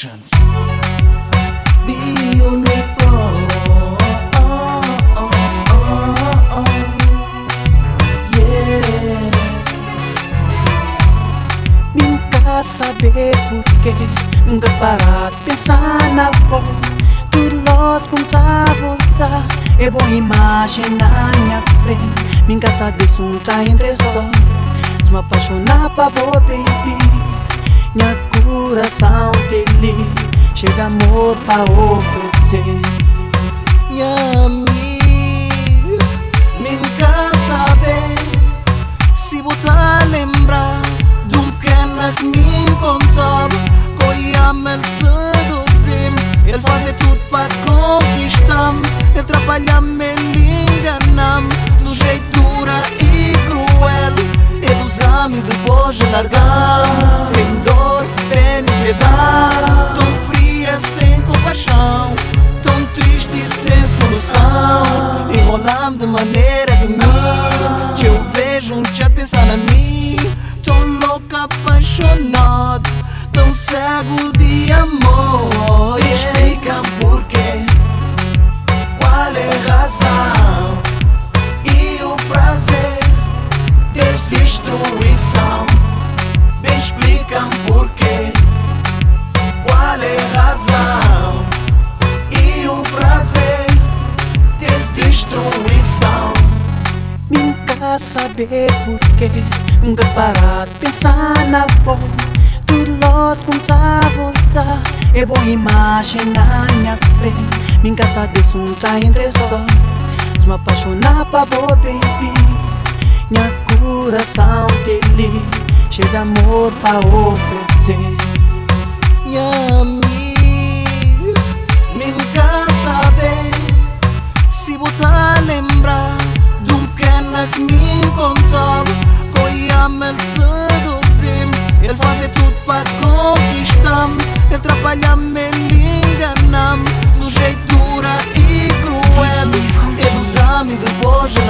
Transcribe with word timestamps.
actions. 0.00 0.30
Be 1.86 1.94
uniform. 2.36 3.46
Yeah. 8.34 9.30
Nunca 11.94 12.62
saber 12.62 13.32
porquê, 13.48 13.94
nunca 14.46 14.70
parar 14.78 15.30
de 15.30 15.36
pensar 15.44 16.14
na 16.14 16.30
voz. 16.48 16.64
Tudo 17.30 17.56
logo 17.70 18.08
contra 18.08 18.64
voltar, 18.80 19.46
é 19.78 19.90
boa 19.90 20.10
imagem 20.10 20.84
na 20.98 21.30
minha 21.38 21.62
frente. 21.84 22.42
Nunca 22.48 22.70
saber 22.72 23.08
se 23.08 23.20
um 23.20 23.38
tá 23.40 23.62
entre 23.64 23.94
só, 23.96 24.24
se 25.04 25.10
me 25.10 25.18
apaixonar 25.18 25.90
pra 25.90 26.08
boa 26.10 26.40
baby. 26.40 26.96
Minha 27.94 28.29
coração 28.50 29.30
dele. 29.48 29.94
Chega 30.54 30.86
amor 30.86 31.36
pra 31.46 31.62
oferecer. 31.62 33.00
Nhami 33.90 34.98
Me 36.60 36.76
quer 36.96 37.36
saber 37.36 38.14
Se 39.14 39.42
a 39.68 40.04
lembrar 40.04 40.80
De 41.26 41.36
um 41.36 41.50
que 42.14 42.24
me 42.24 42.70
contava 42.80 43.48
Coia 43.98 44.52
me 44.52 44.78
seduzir 44.84 46.12
Ele 46.46 46.58
faz 46.60 46.84
tudo 46.98 47.18
pra 47.30 47.48
conquistar 47.66 48.74
Ele 49.14 49.24
trabalha 49.24 49.80
me 49.80 50.14
enganar 50.14 51.69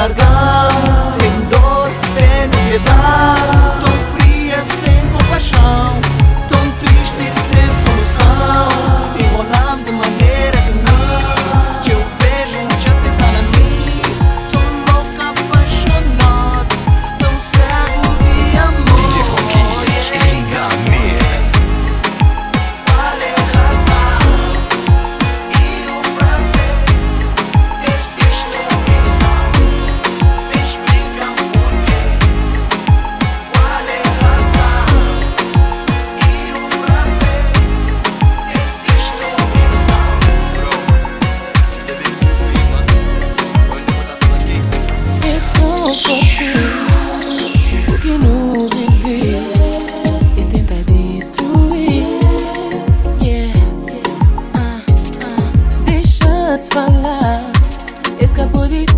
largar 0.00 0.49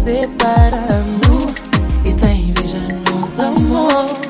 separando. 0.03 1.47
Está 2.05 2.33
inveja 2.33 2.89
nos 3.05 3.39
amor 3.39 4.22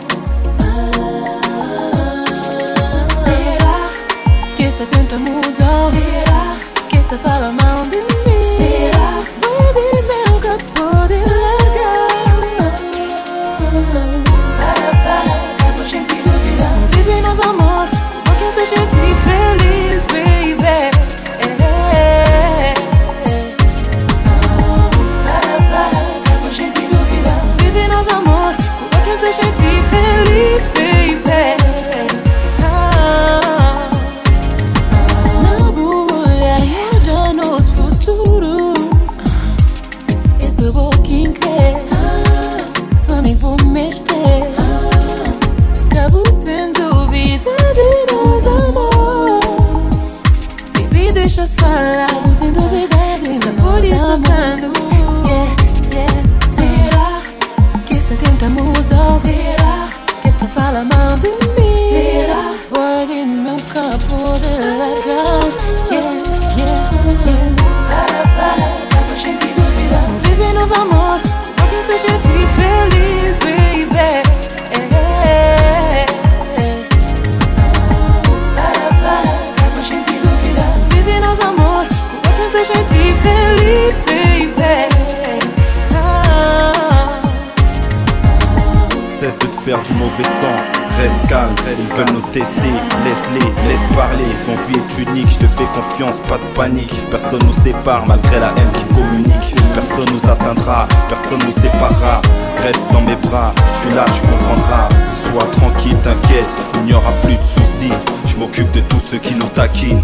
malgré 98.06 98.40
la 98.40 98.48
haine 98.48 98.70
qui 98.74 98.84
communique. 98.94 99.54
Personne 99.74 100.08
nous 100.12 100.30
atteindra, 100.30 100.86
personne 101.08 101.40
nous 101.44 101.52
séparera. 101.52 102.20
Reste 102.62 102.84
dans 102.92 103.00
mes 103.00 103.16
bras, 103.16 103.52
je 103.74 103.88
suis 103.88 103.96
là, 103.96 104.04
tu 104.14 104.20
comprendras. 104.22 104.88
Sois 105.10 105.50
tranquille, 105.52 105.96
t'inquiète, 106.02 106.50
il 106.76 106.82
n'y 106.84 106.94
aura 106.94 107.12
plus 107.22 107.36
de 107.36 107.42
soucis. 107.42 107.92
Je 108.26 108.36
m'occupe 108.36 108.70
de 108.72 108.80
tous 108.80 109.00
ceux 109.00 109.18
qui 109.18 109.34
nous 109.34 109.48
taquinent. 109.48 110.02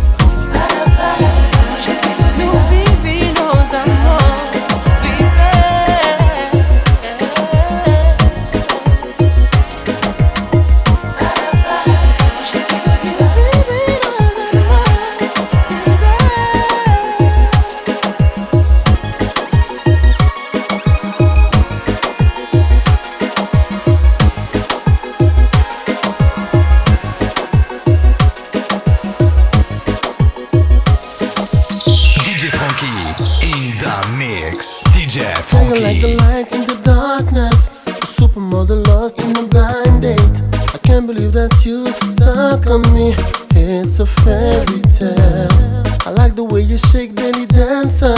Like 35.68 36.00
the 36.00 36.16
light 36.20 36.52
in 36.54 36.64
the 36.64 36.80
darkness, 36.82 37.68
a 37.86 38.00
supermodel 38.00 38.86
lost 38.86 39.18
in 39.20 39.36
a 39.36 39.46
blind 39.46 40.00
date. 40.00 40.42
I 40.74 40.78
can't 40.78 41.06
believe 41.06 41.32
that 41.32 41.62
you 41.62 41.92
stuck 42.10 42.66
on 42.68 42.82
me. 42.94 43.14
It's 43.54 44.00
a 44.00 44.06
fairy 44.06 44.80
tale. 44.96 45.84
I 46.06 46.10
like 46.16 46.34
the 46.36 46.44
way 46.44 46.62
you 46.62 46.78
shake, 46.78 47.14
belly 47.14 47.44
dancer. 47.44 48.16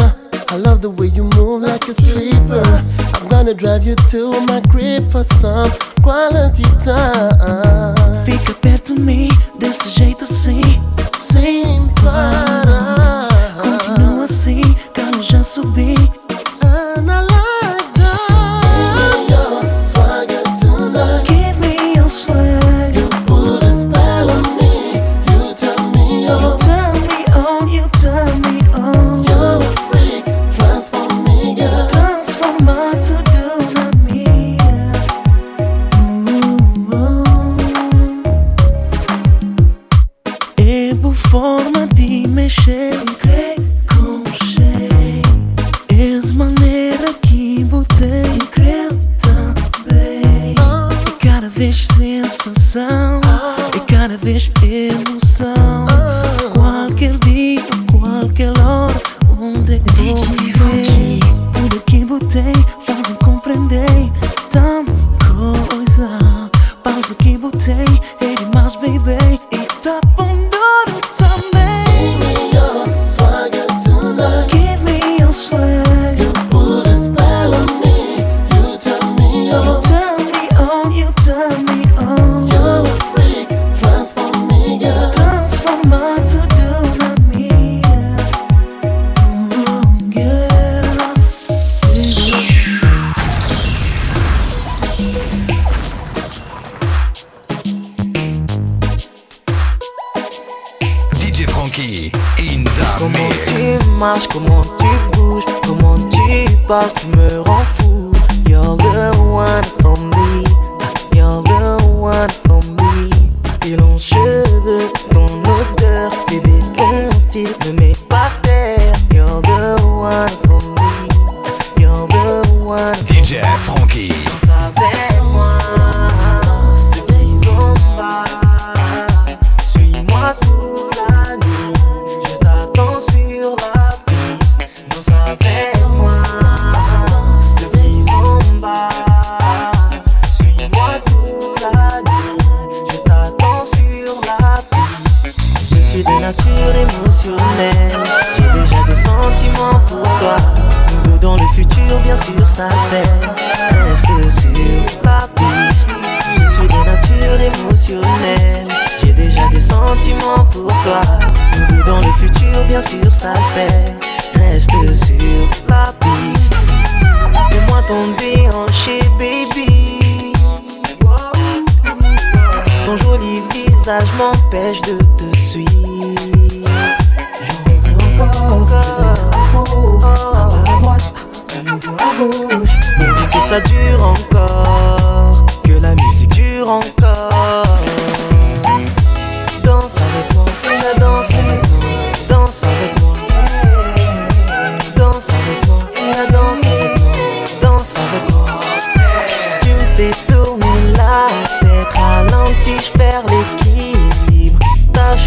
I 0.48 0.56
love 0.56 0.80
the 0.80 0.90
way 0.90 1.08
you 1.08 1.24
move 1.24 1.62
like 1.62 1.88
a 1.88 1.94
stripper. 1.94 2.62
I'm 3.18 3.28
gonna 3.28 3.54
drive 3.54 3.84
you 3.84 3.96
to 3.96 4.40
my 4.46 4.60
crib 4.70 5.10
for 5.10 5.24
some 5.24 5.72
quality 6.02 6.62
time. 6.84 8.24
Fica 8.24 8.54
perto 8.54 8.94
de 8.94 9.00
mim, 9.00 9.28
desse 9.58 9.90
jeito 9.90 10.22
assim, 10.22 10.62
sem 11.18 11.88
parar. 12.00 13.28
Continua 13.60 14.24
assim, 14.24 14.62
calma 14.94 15.20
já 15.20 15.42
subi. 15.42 15.94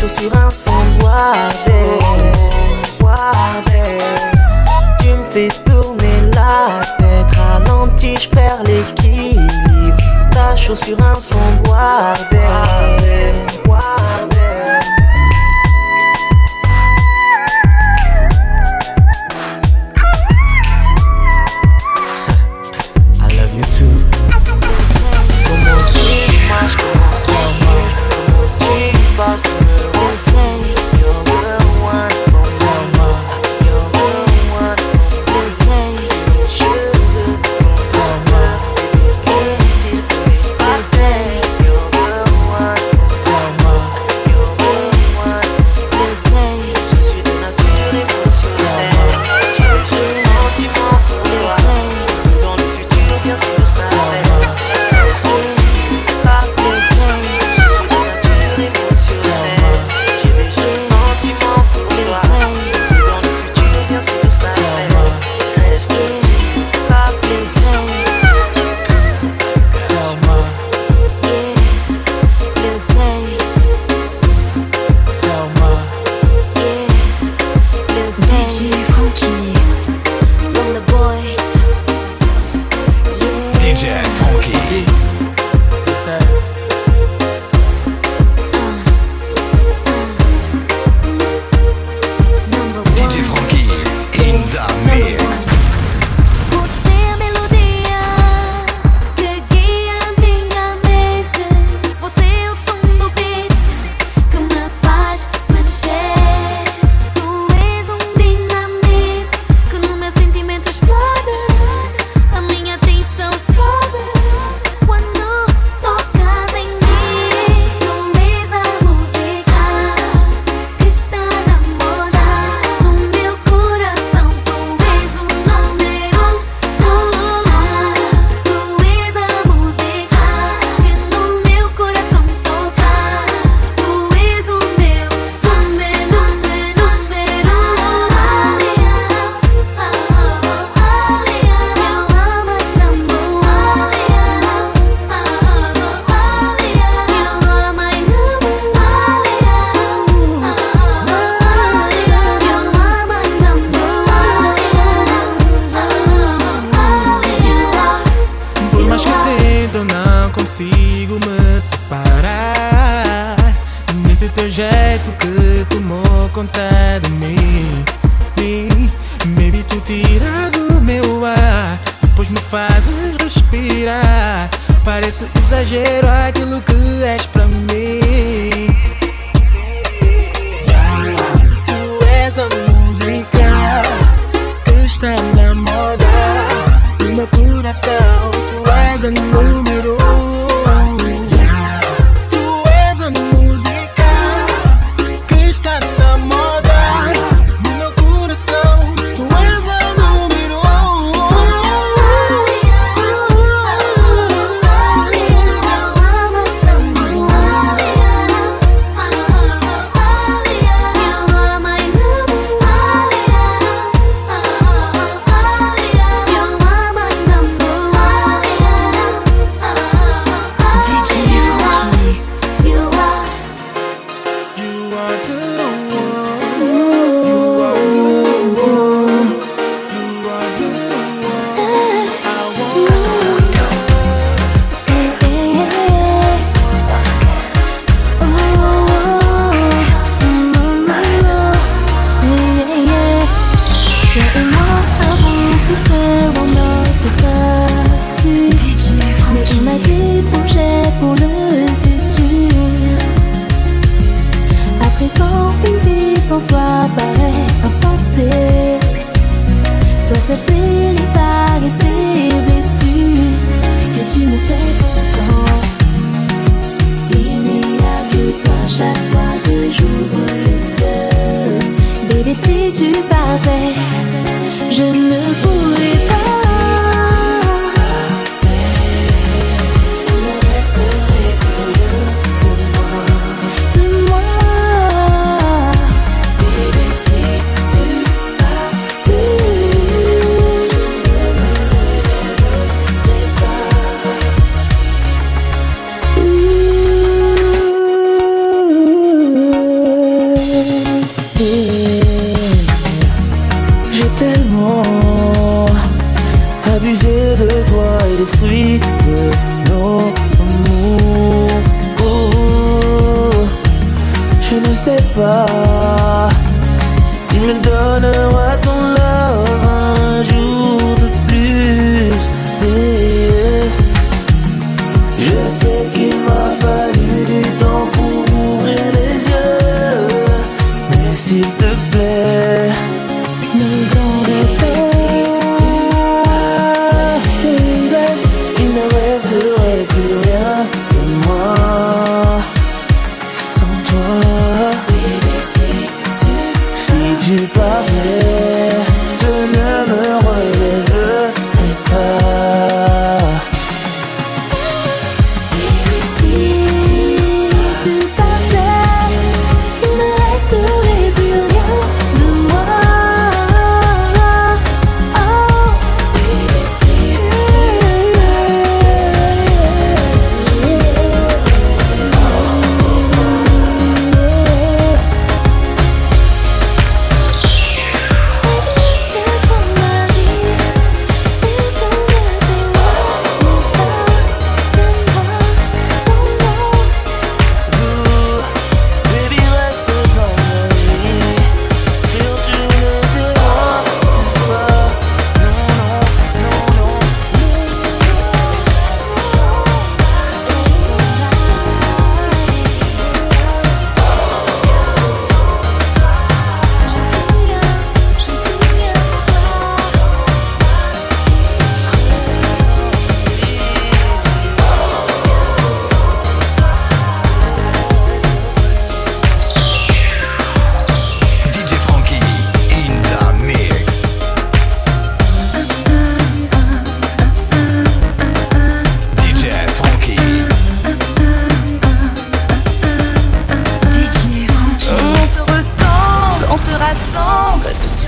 chaussures 0.04 0.36
ensemble, 0.36 1.02
Wardé, 1.02 2.00
Wardé. 3.02 4.00
Tu 5.00 5.08
me 5.08 5.24
fais 5.32 5.48
tourner 5.64 6.30
la 6.36 6.82
tête, 6.98 7.38
ralenti, 7.38 8.18
je 8.20 8.30
perds 8.30 8.64
l'équilibre. 8.66 9.98
Ta 10.32 10.58
chaussure 10.58 11.00
ensemble, 11.00 11.70
Wardé. 11.70 12.93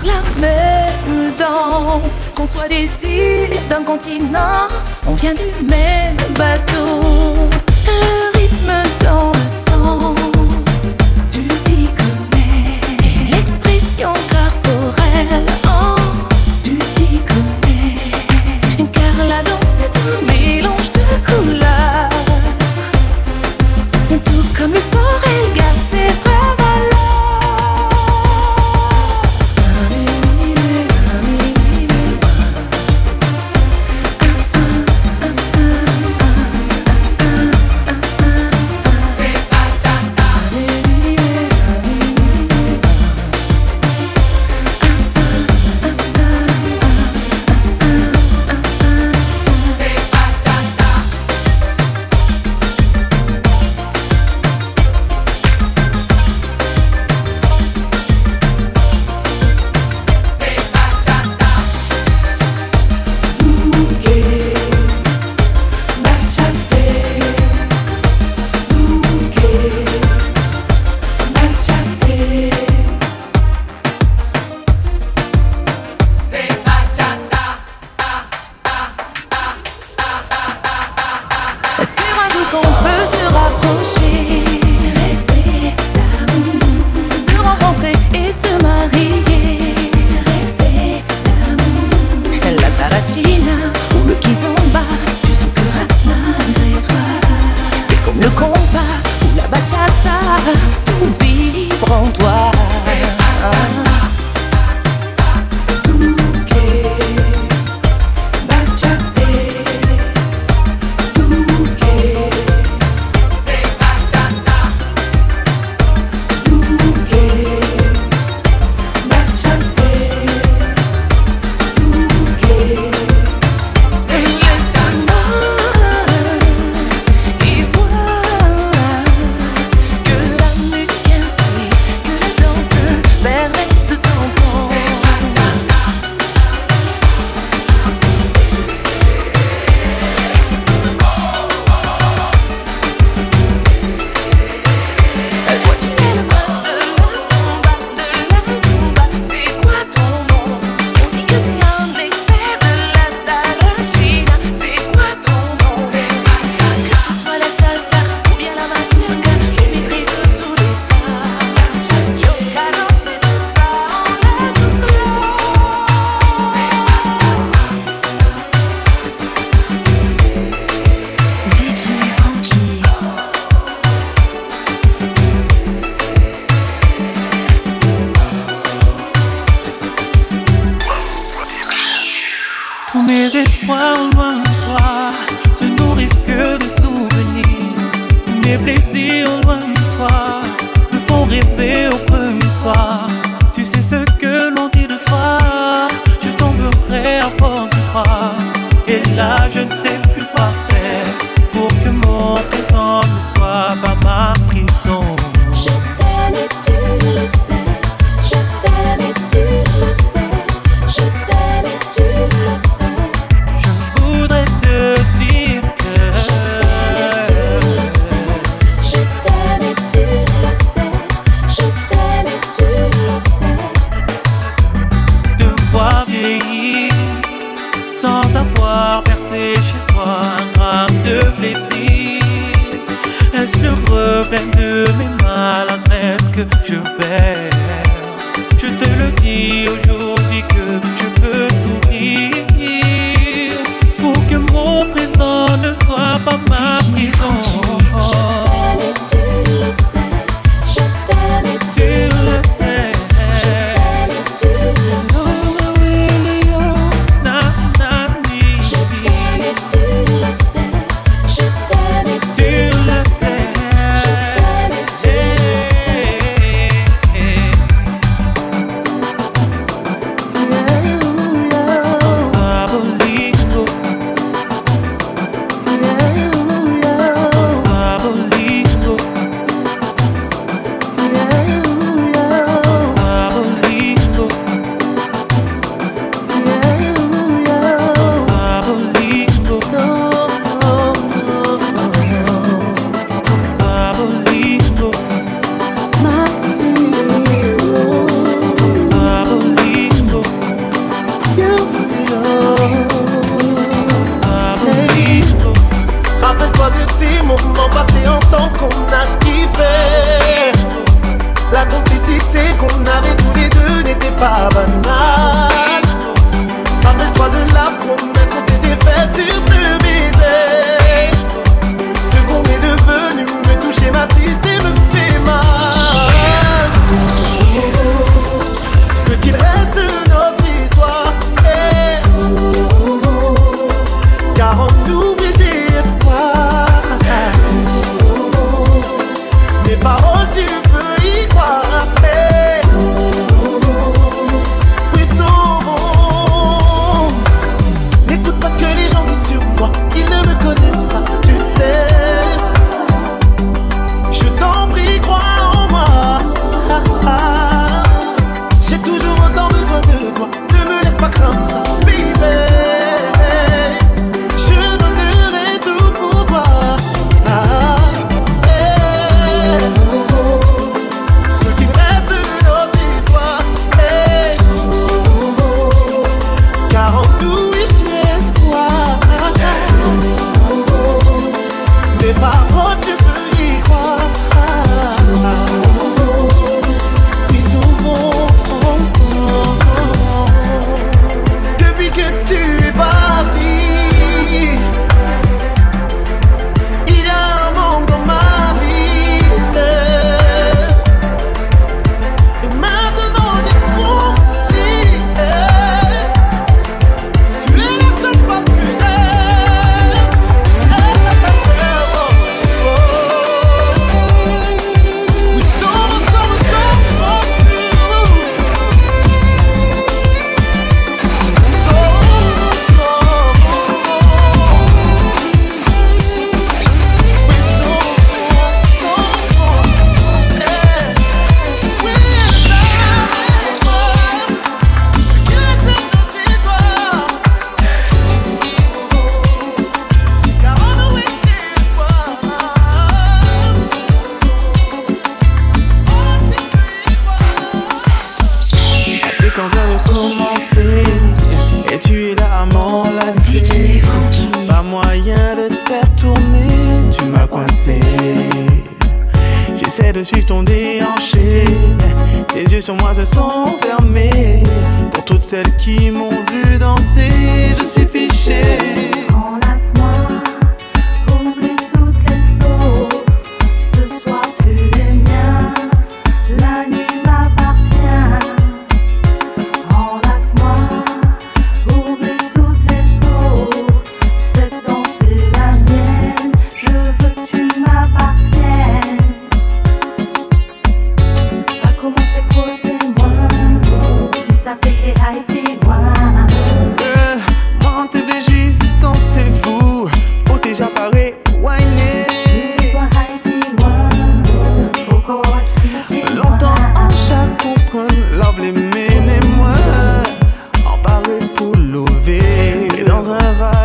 la 0.05 0.21
même 0.39 1.33
danse, 1.37 2.19
qu'on 2.35 2.45
soit 2.45 2.67
des 2.67 2.89
îles 3.03 3.59
d'un 3.69 3.83
continent, 3.83 4.67
on 5.07 5.13
vient 5.13 5.33
du 5.33 5.45
même 5.65 6.17
bateau. 6.37 7.01
Le 7.87 8.37
rythme 8.37 8.73
dans 9.03 9.31
le 9.31 9.47
sang, 9.47 10.15
tu 11.31 11.47
t'y 11.65 11.89
l'expression 13.31 14.13
corporelle. 14.31 15.64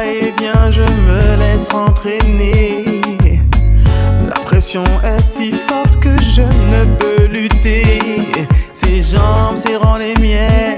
et 0.04 0.32
viens, 0.38 0.68
eh 0.68 0.72
je 0.72 0.82
me 0.82 1.36
laisse 1.36 1.72
entraîner. 1.72 3.02
La 4.28 4.40
pression 4.44 4.84
est 5.02 5.22
si 5.22 5.52
forte 5.52 5.98
que 6.00 6.20
je 6.22 6.42
ne 6.42 6.96
peux 6.96 7.26
lutter. 7.26 7.98
Ses 8.74 9.02
jambes 9.02 9.56
serrant 9.56 9.96
les 9.96 10.14
miennes. 10.20 10.69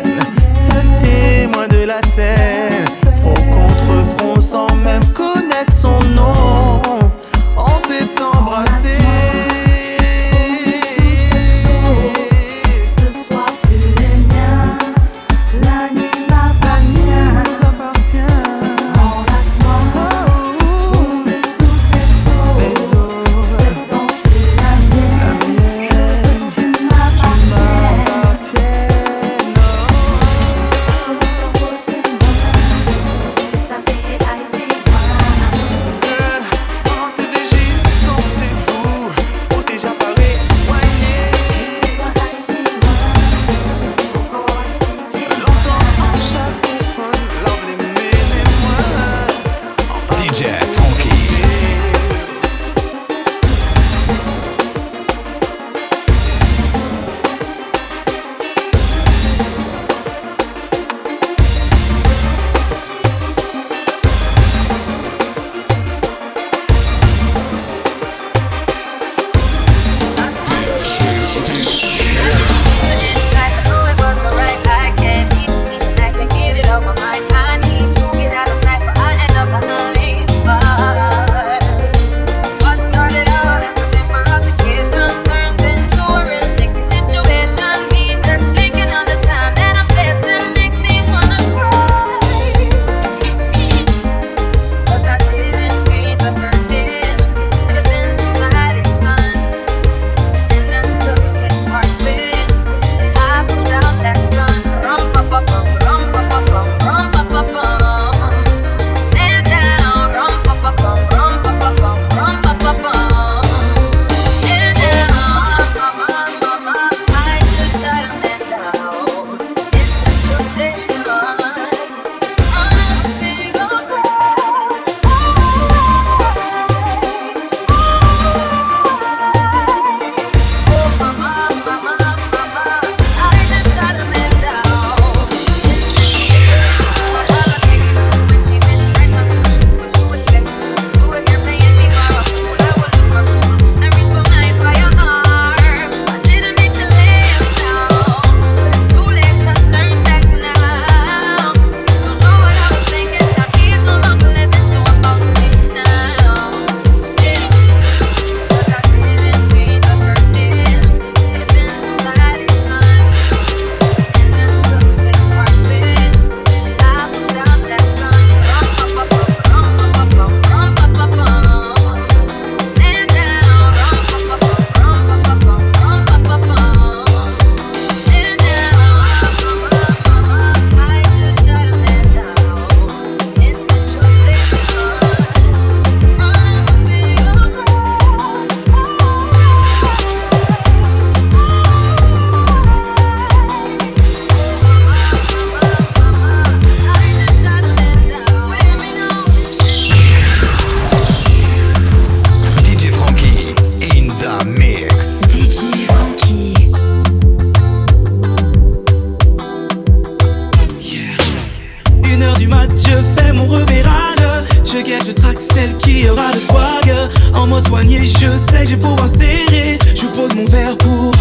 je 217.80 218.36
sais, 218.36 218.66
j'ai 218.68 218.76
pouvoir 218.76 219.08
serrer. 219.08 219.78
Je 219.94 220.06
pose 220.06 220.34
mon 220.34 220.44
verre 220.46 220.76
pour. 220.78 221.12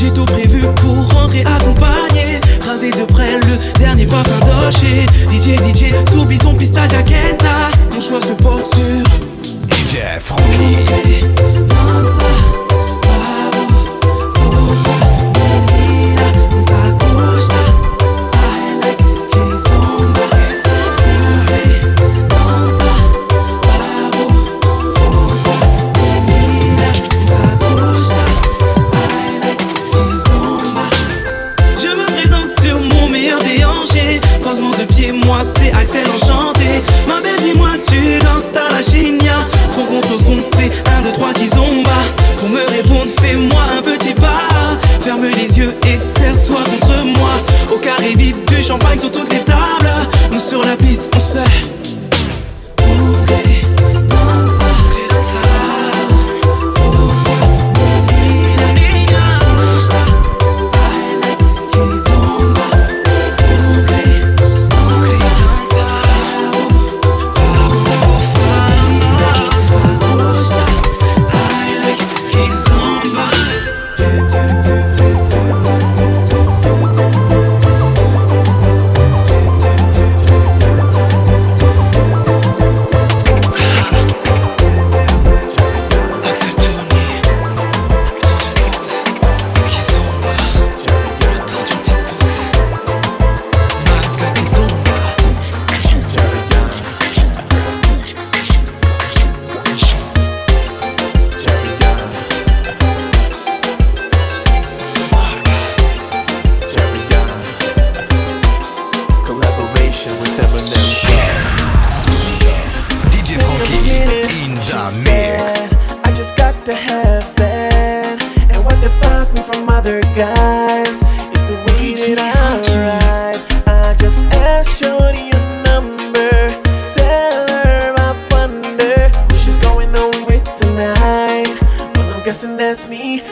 J'ai 0.00 0.10
tout 0.12 0.24
prévu 0.24 0.60
pour 0.76 1.12
rentrer 1.12 1.42
accompagné. 1.42 2.40
Rasé 2.66 2.90
de 2.90 3.04
près 3.04 3.38
le 3.38 3.78
dernier 3.78 4.06
pas 4.06 4.22
parfum 4.22 4.64
d'Oché. 4.64 5.06
DJ, 5.28 5.58
DJ, 5.58 5.94
soubison, 6.10 6.54
pista, 6.54 6.88
jaqueta. 6.88 7.70
Mon 7.92 8.00
choix 8.00 8.20
se 8.20 8.32
porte 8.42 8.66
sur. 8.74 9.04
DJ 9.68 9.98
Frankie. 10.18 11.24
Dansa. 11.68 12.63
toi 46.46 46.60
contre 46.64 47.04
moi. 47.04 47.30
Au 47.72 47.78
carré 47.78 48.14
vip 48.14 48.36
du 48.50 48.62
champagne 48.62 48.98
sur 48.98 49.10
toutes 49.10 49.32
les 49.32 49.43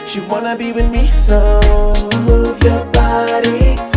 She 0.07 0.19
wanna 0.21 0.55
be 0.55 0.71
with 0.71 0.89
me, 0.91 1.07
so 1.07 1.61
move 2.25 2.61
your 2.63 2.85
body. 2.91 3.92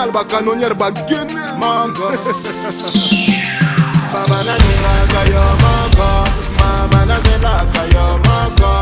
canal 0.00 0.12
bakanonyer 0.16 0.74
bagene 0.74 1.34
manga 1.60 2.08
baba 4.12 4.38
naningaka 4.46 5.20
yo 5.28 5.44
moko 5.62 6.08
mama 6.56 7.00
nazelaka 7.04 7.82
yo 7.92 8.06
moko 8.24 8.79